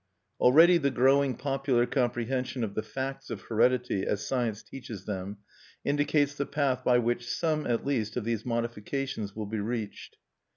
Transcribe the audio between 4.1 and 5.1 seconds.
science teaches